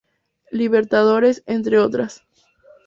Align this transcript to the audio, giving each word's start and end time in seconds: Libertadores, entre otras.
Libertadores, 0.49 1.43
entre 1.45 1.77
otras. 1.77 2.23